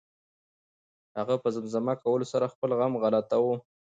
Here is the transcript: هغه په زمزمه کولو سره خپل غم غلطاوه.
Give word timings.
هغه 1.17 1.35
په 1.43 1.47
زمزمه 1.55 1.93
کولو 2.03 2.25
سره 2.33 2.51
خپل 2.53 2.69
غم 2.79 2.93
غلطاوه. 3.03 3.55